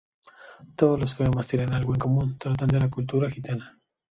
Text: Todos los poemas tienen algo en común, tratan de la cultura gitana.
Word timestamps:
Todos 0.75 0.99
los 0.99 1.13
poemas 1.13 1.47
tienen 1.47 1.75
algo 1.75 1.93
en 1.93 1.99
común, 1.99 2.35
tratan 2.39 2.69
de 2.69 2.79
la 2.79 2.89
cultura 2.89 3.29
gitana. 3.29 3.79